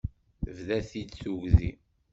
[0.43, 1.71] Tebda-t-id tugdi.